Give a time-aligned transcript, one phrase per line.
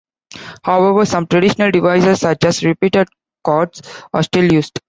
[0.63, 3.07] However, some traditional devices, such as repeated
[3.43, 4.79] chords, are still used.